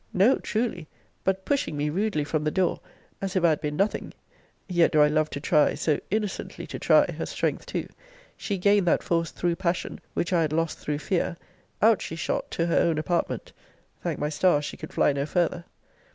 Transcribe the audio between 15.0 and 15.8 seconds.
no farther!